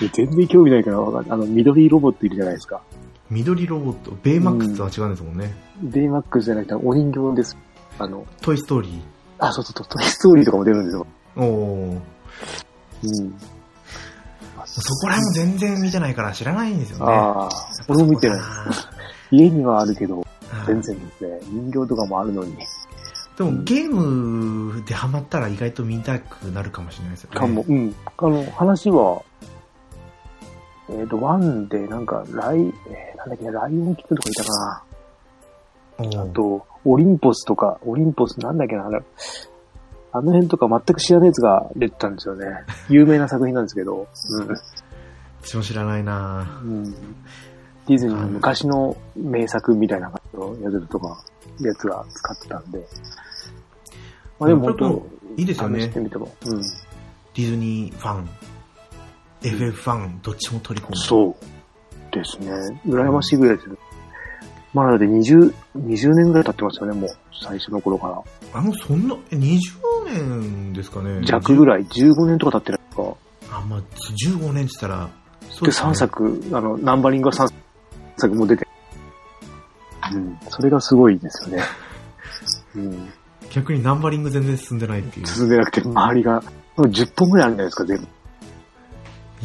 [0.14, 1.30] 全然興味ないからわかんない。
[1.32, 2.80] あの、緑ロボットいるじゃないですか。
[3.30, 5.54] 緑ロボット、ベイマックスとは違うんですもんね。
[5.82, 7.56] ベイマックスじゃなくて、お人形です。
[7.98, 9.00] あの、トイストーリー。
[9.38, 11.06] あ、そうそうそう、トイストーリーとかも出るんですよ。
[11.36, 11.96] おお。
[13.04, 13.34] うん。
[14.66, 17.04] そこら辺も全然見てないから知らないんですよね。
[17.06, 17.48] ああ、
[17.88, 18.40] 俺も見てない。
[19.30, 20.26] 家にはあるけど、
[20.66, 21.40] 全然ですね。
[21.48, 22.56] 人形とかもあるのに。
[23.36, 27.38] でもゲームでハマったら意外と見たくなるかもしれないですよね。
[27.38, 27.94] かも、うん。
[28.16, 29.22] あの、話は、
[30.90, 34.84] えっ、と、ワンで、なんか、ライ、えーなんだっけ、ライオンキックとかいたか
[36.14, 36.22] な。
[36.22, 39.02] あと、オリンポスとか、オリンポスなんだっけな、あれ。
[40.18, 42.46] あの辺とか全く知らないやつが出てたんですよね。
[42.88, 44.06] 有名な作品なんですけど。
[45.42, 46.70] 私も知らないなうん。
[46.70, 46.92] うん、
[47.86, 51.24] ディズニーの昔の名作みたいな感じのやつとか、
[51.60, 52.84] やつが使ってたんで。
[54.40, 55.80] まあでも本こいいです当、よね。
[55.82, 56.30] してみても。
[56.46, 56.62] うん。
[57.42, 58.28] ィズニーファン、
[59.42, 60.96] FF ファン、どっちも取り込む。
[60.96, 62.50] そうですね。
[62.86, 63.78] 羨ましいぐらいですよ。
[64.74, 67.10] まあ、だって20、20年ぐらい経ってますよね、もう。
[67.40, 68.58] 最初の頃から。
[68.58, 69.58] あ、もうそんな、え20
[70.04, 71.20] 年ですかね。
[71.24, 73.56] 弱ぐらい、15年とか経ってないですか？
[73.58, 75.08] あ、まあ、15年って言ったら、
[75.50, 75.94] そうで、すね3。
[75.94, 77.52] 作、あの、ナンバリングが3
[78.16, 78.66] 作も出て。
[80.12, 80.38] うん。
[80.48, 81.62] それがすごいですよね。
[82.76, 83.08] うん。
[83.50, 85.26] 逆にナンバリング全然進んでないっていう。
[85.26, 86.42] 進んでなくて、周りが、
[86.76, 88.06] もう10本ぐらいあるんじゃないですか、全部。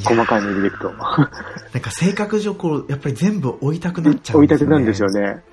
[0.03, 0.91] 細かいの入れていくと。
[0.97, 5.09] なんか性格上こう、やっぱり全部追いたくなっちゃう追いたくなんですよ。
[5.09, 5.43] ね。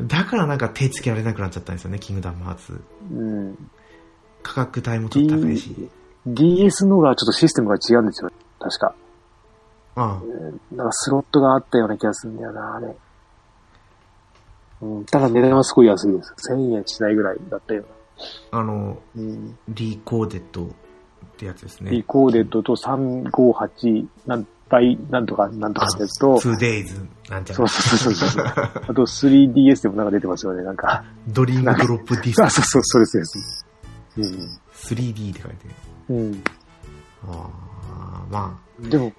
[0.00, 2.80] だからなんか手つけられなくなっちゃったんですよね、キングダムハーツ。
[3.12, 3.70] うん。
[4.46, 5.74] 価格帯もちょっと高いし。
[6.26, 8.30] DS のがちょっとシステムが違うんですよ。
[8.60, 8.94] 確か。
[9.96, 10.20] あ
[10.72, 12.94] なんかスロットがあったような気がするんだよな、あれ。
[14.82, 16.34] うん、ただ値段はすごい安いです。
[16.52, 17.84] 1000円しないぐらいだったよ
[18.50, 19.58] あの、うん。
[19.68, 20.68] リコーデッドっ
[21.36, 22.02] てやつですリね。
[22.06, 27.68] コーデッドと358、なん、倍、なんとか、なんとかってやつと、2days なんちゃらそう。
[27.68, 28.44] そうそうそう。
[28.44, 31.04] あと 3DS でもなんか出てますよね、なんか。
[31.28, 33.65] ドリームドロップディスタンス あ、そうそう、それそうです。
[34.16, 34.24] うん。
[34.74, 35.68] 3D って書いて
[36.08, 36.14] る。
[36.16, 36.42] うん。
[37.28, 37.50] あ
[37.90, 39.12] あ、までも、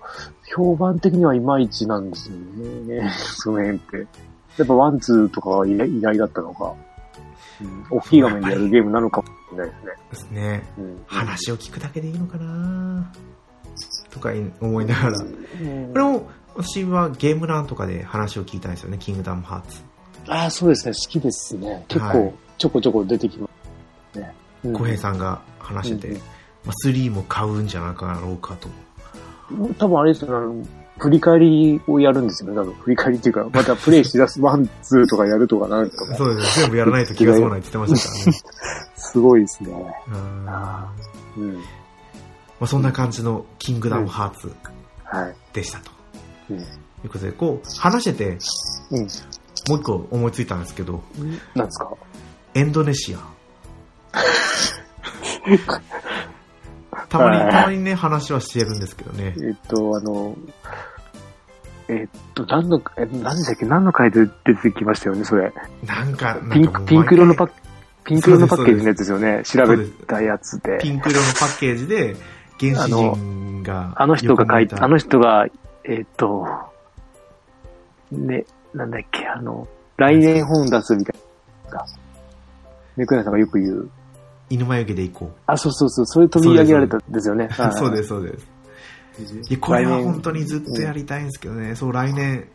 [0.56, 3.12] 評判的にはいまいちなんですよね。
[3.38, 4.08] その辺って。
[4.58, 6.74] やっぱ one、two とかは意外だったのか。
[7.62, 7.86] うん。
[7.90, 9.92] 大きい画面でやるゲームなのかもしれないですね。
[9.96, 10.64] あ、ですね。
[10.78, 11.04] うん。
[11.08, 13.12] 話を聞くだけでいいのかな？
[14.10, 14.32] とか
[14.62, 15.18] 思いながら。
[15.20, 19.82] うんこれも、私はゲームランとかで話を聞いたんですよね、キングダムハーツ。
[20.28, 20.94] ああ、そうですね。
[20.94, 21.86] 好きですね。
[21.88, 23.48] 結は構い、ちょこちょこ出てきま
[24.14, 24.34] すね。
[24.64, 26.22] うん小平さんが話してて、うんま
[26.72, 28.70] あ、3も買うんじゃなかろうかと。
[29.78, 30.66] 多分あれですよね
[31.00, 32.74] 振り返りをやるんですよね、多分。
[32.74, 36.16] 振り返りっていうか、またプレイしだす、 one、two とかやるとかなんとか。
[36.16, 38.38] そうですね、全部やらないと気が済まないって言ってましたからね。
[38.98, 39.96] すごいですね。
[40.08, 40.92] うんま
[41.38, 41.62] うん。
[42.62, 44.52] あ、そんな感じのキングダムハーツ
[45.04, 45.36] はい。
[45.54, 45.92] でしたと。
[46.50, 46.58] うん。
[46.58, 46.68] とい
[47.06, 48.38] うことで、こう、話してて、
[48.90, 49.00] うん。
[49.70, 51.04] もう一個思いついたんですけど、
[51.54, 51.92] なんですか？
[52.56, 53.20] エンドネシア。
[57.10, 59.36] たまに、はいたまにね、話はしてるんですけどね。
[59.38, 60.36] えっと、あの、
[61.88, 63.66] えっと、何の、え、何でしたっけ？
[63.66, 65.54] 何の回で出てきましたよね、それ。
[65.86, 67.52] なんか、なんかピンク、ピンク色のパッ、
[68.04, 69.42] ピンク色のパッケージのやつですよね。
[69.46, 70.80] 調べたやつで。
[70.82, 72.16] ピンク色のパッケージで、
[72.60, 75.48] 原始人が、あの人が書いた、あ横の人が、
[75.86, 76.46] えっと、
[78.12, 81.22] ね、なんだっけ、あの、来年本出すみたい
[81.72, 81.86] な。
[82.98, 83.90] ネクナさんがよく言う。
[84.50, 87.50] 犬眉毛で行こあ、そうそうそう、それ取り上げられたんですよね。
[87.52, 87.54] う。
[87.74, 88.48] そうですす、そうです。
[89.50, 91.76] いや、これは本当にずっとやりたいんですけどね。
[91.76, 92.48] そう、来年、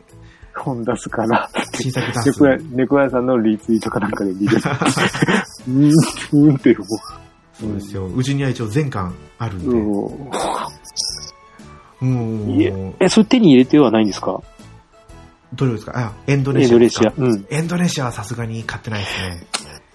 [0.55, 1.51] 本出すから。
[1.75, 2.41] 新作出す。
[2.71, 4.71] 猫屋、さんのリツイートかなんかで見てた。
[4.71, 5.93] うーん、
[6.33, 6.87] うんって思
[7.55, 8.07] そうですよ。
[8.07, 9.71] うちには一応全巻あるんう。
[9.73, 9.77] で。
[9.77, 9.85] うん
[12.01, 14.43] もう、いええ、それ手に入れてはないんですか？
[15.55, 15.93] どれですか？
[15.95, 17.13] あ、エンドネエンドネシア。
[17.17, 17.41] うん。
[17.41, 19.47] いエンドネシアはさすがに買ってないですね。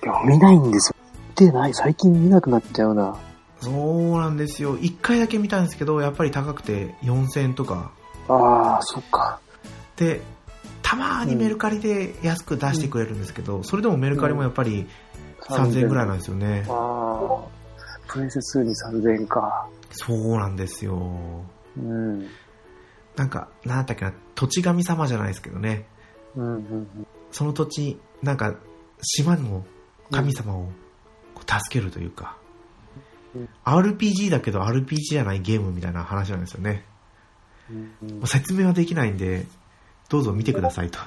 [0.03, 0.95] や、見ないんです
[1.37, 1.73] てない。
[1.73, 3.17] 最近見なくなっちゃうな。
[3.61, 4.77] そうなんですよ。
[4.81, 7.91] 一回だけ見たんですけど、やっぱり高くて4000円とか。
[8.27, 9.39] ああ、そっか。
[9.95, 10.21] で、
[10.81, 14.87] たまにメルカリで安く出してくれるんですけど、それでもメルカリもやっぱり
[15.41, 16.65] 3000円ぐらいなんですよね。
[16.69, 17.57] ああ。
[18.07, 19.67] プレイス2に3000円か。
[19.91, 20.97] そうなんですよ。
[21.77, 22.27] うん。
[23.15, 25.87] なんか、なんだっけな、土地神様じゃないですけどね。
[26.35, 28.55] うんうんその土地、なんか、
[29.01, 29.65] 島の
[30.11, 30.69] 神様を
[31.41, 32.37] 助けるというか、
[33.35, 36.85] うん RPG だけど RPG じゃないゲームみたいな話なんですよね。
[38.25, 39.45] 説明はできないんで、
[40.09, 40.99] どうぞ見てくださいと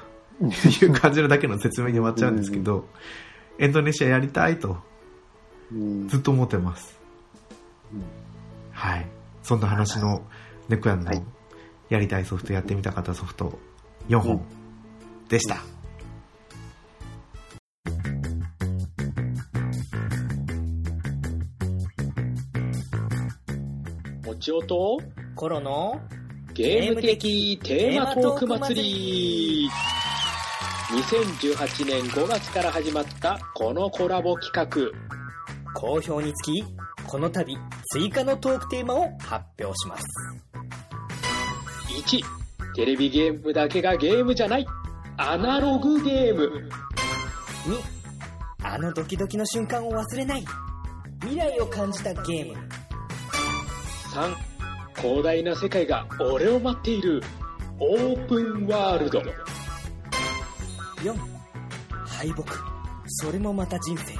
[0.84, 2.86] いう感じのだけの説明に終わっちゃうんですけど、
[3.58, 4.78] エンドネシアやりたいと
[5.72, 6.96] うんずっと思ってます。
[7.92, 8.04] うん
[8.72, 9.06] はい。
[9.42, 10.22] そんな話の
[10.68, 11.22] ネクヤンのはい
[11.88, 13.58] やりたいソフト、やってみたかったソフト
[14.08, 14.42] 4本
[15.28, 15.56] でした。
[24.40, 24.98] ちおと
[25.36, 26.00] コロの
[26.54, 29.70] ゲーム的テーマトーク祭り。
[30.88, 34.98] 2018年5月から始まったこのコラボ企画。
[35.74, 36.64] 好評につき
[37.06, 37.54] この度
[37.92, 40.04] 追加のトークテーマを発表します。
[42.08, 44.66] 1テレビゲームだけがゲームじゃない。
[45.18, 46.70] アナログゲーム。
[47.66, 50.44] 2あのドキドキの瞬間を忘れない。
[51.20, 52.79] 未来を感じたゲーム
[54.10, 54.34] 3
[54.96, 57.22] 広大な世界が俺を待っている
[57.78, 59.20] オープンワールド。
[61.02, 61.14] 4
[62.06, 62.44] 敗北。
[63.06, 64.14] それもまた人生。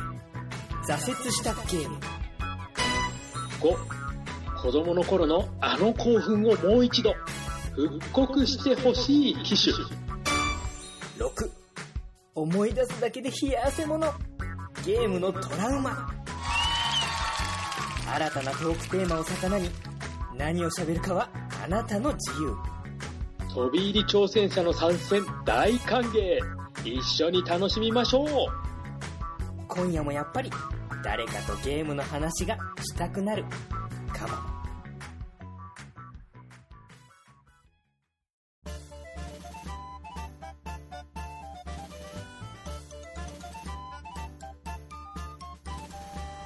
[0.86, 1.96] 挫折したゲーム。
[3.60, 7.14] 5子供の頃のあの興奮をもう一度
[7.74, 9.74] 復刻してほしい機種。
[11.18, 11.50] 6
[12.36, 14.12] 思い出すだけで冷や汗もの。
[14.84, 16.19] ゲームのトラウマ
[18.12, 19.70] 新たなトークテーマを魚に
[20.36, 21.28] 何を喋るかは
[21.64, 22.56] あなたの自由。
[23.54, 26.38] 飛び入り挑戦者の参戦大歓迎。
[26.84, 28.28] 一緒に楽しみましょう。
[29.68, 30.50] 今夜もやっぱり
[31.04, 33.44] 誰かとゲームの話がしたくなる。
[34.12, 34.49] かも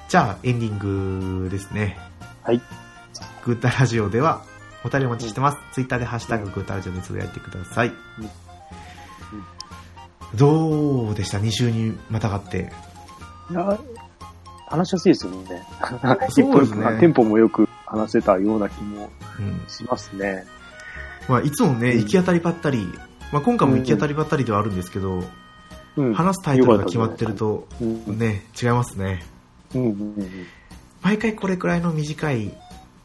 [0.07, 1.97] じゃあ、エンディングですね。
[2.43, 2.61] はい。
[3.43, 4.43] グータラジオでは、
[4.83, 5.57] お便りお待ちしてます。
[5.73, 7.93] ツイッターでハッシュタググータラジオでつぶやいてください。
[10.35, 12.71] どうでした ?2 週にまたがって。
[13.49, 13.79] いや、
[14.67, 15.63] 話しやすいですよね。
[16.29, 19.63] そうですね テンポもよく話せたような気もうん。
[19.67, 20.45] しますね。
[21.27, 22.87] まあ、いつもね、うん行き当たりばったり、
[23.31, 25.23] まあ、今回も行き当たりばったりではあるんですけど、
[25.95, 26.13] うん。
[26.13, 28.03] 話すタイトルが決まってると、うん。
[28.07, 28.19] うん。
[28.19, 29.23] ね、違いますね。
[29.73, 29.81] うん。
[29.81, 30.27] うん。
[31.01, 32.53] 毎回これくらいの短い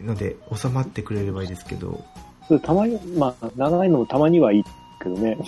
[0.01, 2.05] ので収まってくれればいいですけど、
[2.49, 4.64] それたまに、まあ、長いのもたまにはいい
[5.03, 5.38] けどね。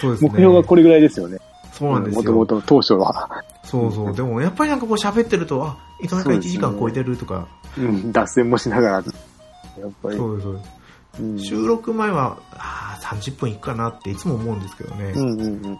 [0.00, 0.30] そうですね。
[0.30, 1.38] 目標がこれぐらいですよね。
[1.72, 2.20] そうなんですよ。
[2.20, 3.44] もともと当初は。
[3.64, 4.14] そうそう。
[4.14, 8.12] でもやっぱりなんかこう喋ってると、あ、いつの間にか1時間超えてるとか、うん。
[8.12, 8.94] 脱線もしながら。
[8.94, 9.04] やっ
[10.02, 10.16] ぱり。
[10.16, 10.70] そうですそうです。
[11.20, 15.12] うん収録前は、ああ、30分いくかなっていつも思うんですけどね。
[15.16, 15.78] うんうんうん。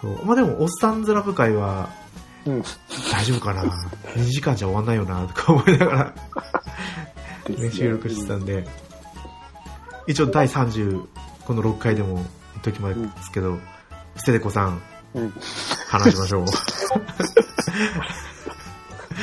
[0.00, 0.24] そう。
[0.24, 1.88] まあでも、おっさんずラブ会は、
[2.46, 2.62] うん。
[3.12, 3.62] 大丈夫かな
[4.14, 6.14] ?2 時間じゃ終わんないよな、とか思いながら、
[7.48, 8.66] ね、収録してたんで、
[10.06, 11.04] 一応第30、
[11.44, 12.26] この6回でも言っ
[12.62, 12.90] ときま
[13.22, 13.58] すけど、
[14.16, 14.80] ステテコさん、
[15.14, 15.32] うん。
[15.88, 16.46] 話しましょう。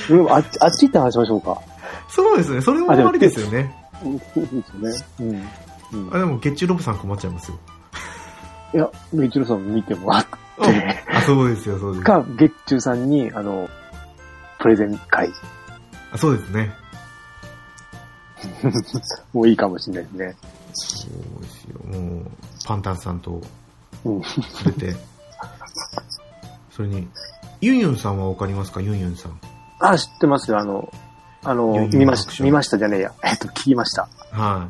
[0.10, 1.62] で もあっち、あっち行って話しましょうか。
[2.10, 3.74] そうですね、それもありですよね。
[4.04, 4.62] うんそうですよ
[4.92, 5.06] ね。
[5.20, 6.08] うん。
[6.08, 7.58] うんあ、でも、月中ロボさん困っちゃいますよ。
[8.74, 10.26] いや、月中さん見てもらっ
[10.60, 12.04] あ、そうですよ、そうです。
[12.06, 13.70] か、月中さんに、あの、
[14.60, 15.30] プレゼン会。
[16.12, 16.74] あそうですね。
[19.34, 20.36] もういいかもしれないですね。
[20.74, 21.08] そ
[21.40, 22.32] うですよ、もう、
[22.66, 23.42] パンタンさんと
[24.06, 24.24] うん。
[24.24, 24.96] 触れて、
[26.72, 27.08] それに、
[27.62, 28.82] ユンユンさんはわかりますか？
[28.82, 29.40] ユンユンさん。
[29.80, 30.60] あ、知ってますよ。
[30.60, 30.92] あの、
[31.44, 33.14] あの、ユンユン見ました、見ましたじゃねえや。
[33.24, 34.08] えっと、聞きました。
[34.32, 34.68] は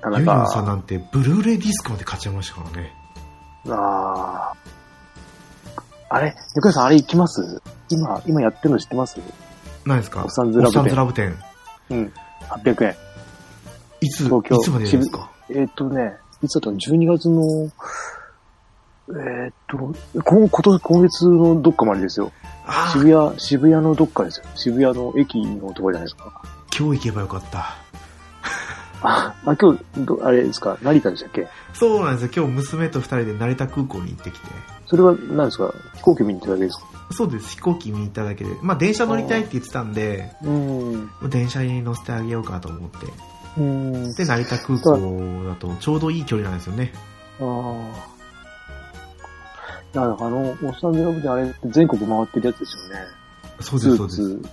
[0.02, 0.66] 田ユンユンさん中。
[0.66, 2.94] なんて、ブルーレイディスクまで買っちゃいましたからね。
[3.68, 4.79] ああ。
[6.12, 7.62] あれ猫屋さん、あれ行きます？
[7.88, 9.18] 今、今やってるの知ってます？
[9.86, 10.24] 何ですか？
[10.24, 11.36] おっさんずラブ店おっさんずラブ店。
[11.90, 12.12] うん。
[12.48, 12.96] 800円。
[14.00, 15.30] いつ、い東京つまでですか？
[15.50, 17.70] えっ、とね、いつだったの ?12 月の、
[19.20, 19.76] えっ、と、
[20.22, 22.32] 今今年、今月のどっかまでですよ。
[22.92, 24.46] 渋谷、渋谷のどっかですよ。
[24.56, 26.42] 渋谷の駅のところじゃないですか。
[26.76, 27.76] 今日行けばよかった。
[29.02, 30.76] あ、あ今日、どあれですか？
[30.82, 31.46] 成田でしたっけ？
[31.72, 32.44] そうなんですよ。
[32.44, 34.46] 今日娘と二人で成田空港に行ってきて。
[34.90, 35.72] それは何ですか？
[35.94, 36.86] 飛行機見に行っただけですか？
[37.12, 37.50] そうです。
[37.50, 38.50] 飛行機見に行っただけで。
[38.60, 41.10] まあ電車乗りたいって言ってたんで、うん。
[41.30, 42.96] 電車に乗せてあげようかと思って。
[43.56, 44.12] うん。
[44.14, 46.92] で、成田空港だとちょうどいい距離なんですよね。
[47.40, 47.46] ああ。
[49.92, 53.00] いや、あの、おっさんずラブであれって全国回ってるやつですよね。
[53.60, 54.16] そうです、そうです。
[54.16, 54.48] スーツ。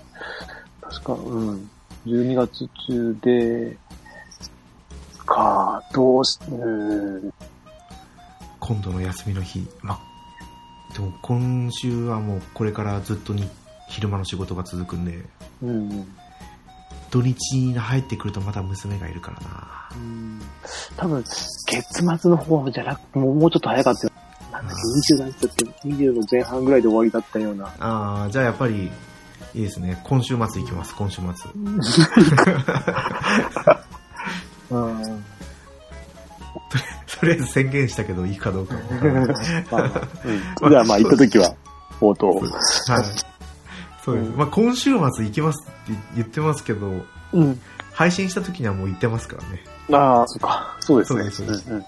[0.82, 1.70] 確か、うん。
[2.06, 3.78] 12月中で、
[5.26, 7.34] か、どうし、うん。
[8.60, 9.68] 今度の休みの日。
[9.82, 10.00] まあ、
[10.98, 13.48] でも今週はもうこれからずっとに
[13.88, 15.24] 昼間の仕事が続くんで、
[15.62, 16.08] うん。
[17.12, 19.90] 土日に入ってくるとまた娘がいるからな。
[19.96, 20.42] うん
[20.98, 24.14] 多分、月末の方じゃなくて、もうもうちょっと早かったよ。
[24.52, 24.82] なんだっけ、
[25.14, 27.68] 20何日だって、20の前半ぐらいで終わりだったような。
[27.80, 28.92] ああ、じゃあやっぱり、
[29.54, 30.02] いいですね。
[30.04, 31.52] 今週末行きます、今週末。
[34.72, 35.26] うん。
[37.20, 39.26] とりあえず宣言したけどいいかどうかわからない。
[39.72, 39.92] ま
[40.66, 40.70] あ。
[40.70, 41.54] じゃあまあ行った時は、
[42.02, 42.30] 応答。
[42.30, 42.40] はい。
[44.04, 44.32] そうです。
[44.36, 47.60] まあ今週末行きますって言ってますけど、うん。
[47.94, 49.64] 配信した時にはもう行ってますからね。
[49.92, 50.76] ああ、そっか。
[50.80, 51.30] そうですね。
[51.32, 51.66] そうです。
[51.70, 51.82] だ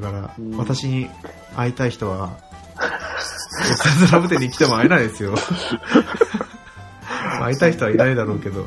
[0.00, 1.08] から、うん私に
[1.56, 2.30] 会いたい人は、
[2.76, 2.88] おか
[4.06, 5.34] ずラブ店に来ても会えないですよ。
[7.40, 8.66] 会いたい人はいないだろうけど。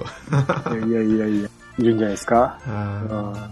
[0.71, 0.89] うん。
[0.89, 2.57] いやいやいや、いるんじゃないですか。
[2.67, 3.49] あ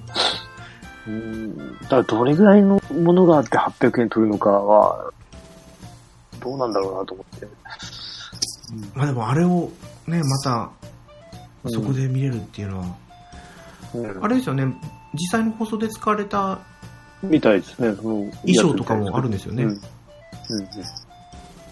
[1.07, 1.57] うん。
[1.81, 5.11] だからどれぐらいのものがあって800円取るのかは、
[6.39, 7.45] どうなんだろうなと思って。
[7.45, 7.49] ー
[8.95, 9.71] まあでもあれを
[10.07, 10.69] ね、また、
[11.63, 12.85] うんそこで見れるっていうのは、
[13.93, 14.65] うんあれですよね、
[15.13, 16.59] 実際の放送で使われた
[17.21, 17.93] みたいですね。
[17.95, 19.63] 衣装とかもあるんですよね。
[19.63, 19.71] うん。
[19.71, 19.79] うん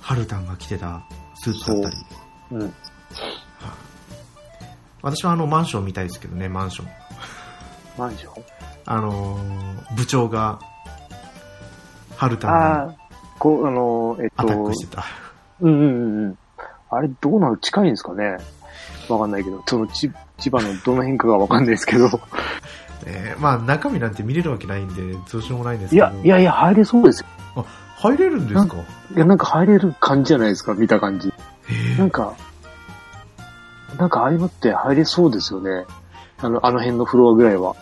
[0.02, 1.04] ハルタンが着てた
[1.36, 1.96] スーツだったり。
[2.52, 2.62] うん。
[2.62, 2.74] うん。
[5.02, 6.88] 私はあのマンションみたいですけどね、マンション。
[7.98, 8.44] マンション？
[8.88, 10.60] あのー部長が、
[12.16, 12.96] ハルタに、
[13.40, 15.06] こう、あの、えっアタッとク、してた。
[15.62, 16.38] うんうんうんうん。
[16.90, 18.38] あれどうなの近いんですかね？
[19.10, 22.06] わかんないけど、そのち千葉のどの辺かがわかんないですけど。
[23.06, 26.08] えーまあ中身なんて見れるわけないんで、どうしようもないんですけど。
[26.08, 27.28] いや、いやいや、入れそうですよ。
[27.56, 27.64] あ、
[27.98, 28.76] 入れるんですか？
[29.16, 31.30] いや、なんか入れる感じじゃないですか、見た感じ。
[31.68, 32.34] へなんか、
[33.98, 35.86] なんかああいうのって入れそうですよね。
[36.42, 37.76] あの、あの辺のフロアぐらいは。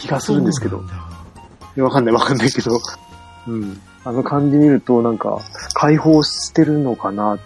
[0.00, 0.82] あ気がするんですけど
[1.76, 2.80] わかんないわかんないけど。
[3.46, 3.80] うん。
[4.04, 5.40] あの感じ見ると、なんか、
[5.74, 7.44] 解放してるのかなって。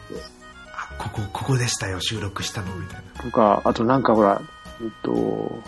[0.72, 3.22] あ、ここ、ここでしたよ、収録したの、みたいな。
[3.22, 4.40] とか、あとなんかほら、
[4.80, 5.62] えっと、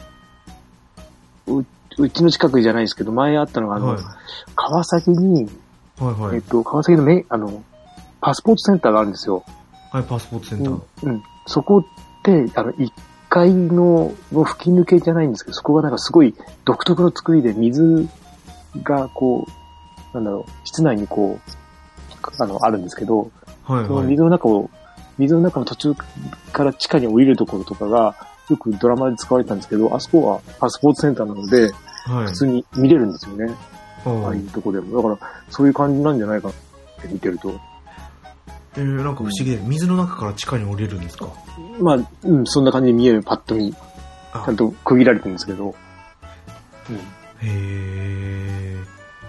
[1.47, 1.65] う、
[1.99, 3.99] うちの近くじゃないですけど、前あったのが、あの、はい。
[4.55, 5.49] 川崎に、
[5.99, 6.37] はいはい。
[6.37, 7.65] えっと、川崎のめ、あの、
[8.21, 9.45] パスポートセンターがあるんですよ。
[9.93, 10.81] はい、パスポートセンター。
[11.03, 11.13] うん。
[11.13, 11.23] うん。
[11.47, 11.83] そこっ
[12.23, 12.91] て、あの、1
[13.37, 16.35] 階の、の吹き抜けじゃないんですけど、そこがなんかすごい
[16.65, 18.09] 独特の作りで水
[18.83, 23.31] がこう、なんだろう、室内にこう、あの、あるんですけど、
[23.65, 24.07] はい、そのはい。
[24.07, 24.71] 水の中を、
[25.19, 25.95] 水の中の途中
[26.53, 28.15] から地下に降りるところとかが、
[28.49, 31.73] よくドラマで使われてたんですけど、あそこはパスポートセンターなので、
[32.07, 32.33] はい普。
[32.33, 33.53] 通に見れるんですよね。
[34.07, 34.97] おああいうとこでも。
[34.97, 36.57] だから、そういう感じなんじゃないかなっ
[37.03, 37.53] て見てると。
[38.77, 41.29] えー、なんか不思議で、水の中から地下に降りるんですか？
[41.81, 43.73] まあ、うん、そんな感じで見える、パッと見。
[43.73, 43.77] ち
[44.33, 45.75] あゃんと区切られてるんですけど。
[46.91, 46.97] うん。
[46.97, 47.01] へ
[47.43, 48.77] え。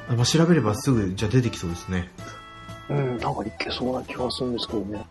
[0.10, 2.12] あまあ、調べればすぐ、じゃあ出てきそうですね。
[2.90, 5.06] うん、なんかいけそうな気がするんですけどね。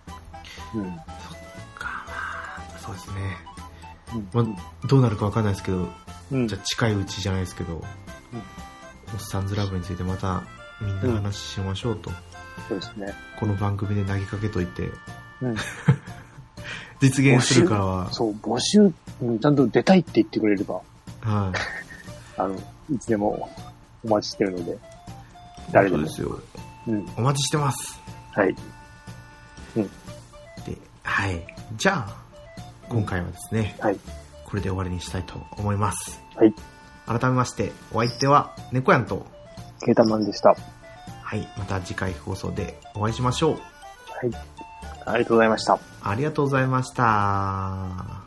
[0.75, 0.85] うん。
[0.85, 2.15] か、ま
[2.75, 3.15] あ、そうですね。
[4.15, 5.89] うんまあ、どうなるかわかんないですけど、
[6.31, 7.83] うんじゃあ近いうちじゃないですけど、
[9.15, 10.45] おっさんずラブについてまた
[10.81, 12.11] みんな話しましょうと、
[12.69, 13.15] そうですね。
[13.39, 14.91] この番組で投げかけといて、
[15.43, 15.57] うん。
[17.01, 18.93] 実現するからは、そう、募集、
[19.23, 20.81] うん、ちゃんと出たいって言ってくれれば、
[21.21, 21.59] はい。
[22.41, 22.57] あの、
[22.91, 23.49] いつでも
[24.05, 24.79] お待ちしてるので、
[25.73, 26.15] 誰でもそうで。
[26.15, 26.41] すよ。
[26.89, 27.09] うん。
[27.17, 28.01] お待ちしてます。
[28.33, 28.55] はい。
[29.75, 31.47] で、はい。
[31.77, 32.17] じゃあ、
[32.89, 33.99] 今回はですね、はい。
[34.45, 36.21] これで終わりにしたいと思います。
[36.37, 36.55] はい。
[37.07, 39.27] 改めまして、お相手は猫やんと、
[39.85, 40.57] ケータマンでした。
[41.27, 41.49] ははい。
[41.59, 43.57] また次回放送でお会いしましょう。
[44.29, 44.31] い。
[45.05, 45.79] ありがとうございました。
[46.03, 48.26] ありがとうございました。